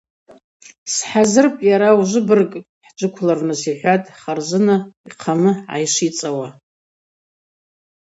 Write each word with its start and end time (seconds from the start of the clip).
Схӏазырпӏ 0.93 1.61
йара 1.69 1.89
ужвыбырг 1.99 2.51
хӏджвыквлырныс,–йхӏватӏ 2.87 4.13
Харзына, 4.21 4.77
йхъамы 5.07 5.51
гӏайшвицӏауа. 5.69 6.49